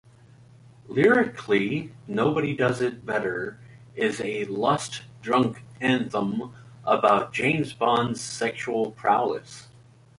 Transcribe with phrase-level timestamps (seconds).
[0.87, 3.59] Lyrically, "Nobody Does It Better"
[3.93, 9.67] is a "lust-drunk anthem" about James Bond's sexual prowess.